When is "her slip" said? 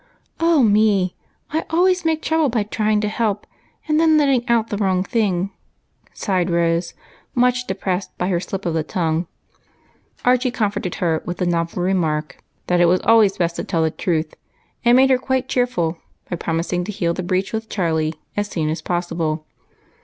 8.29-8.65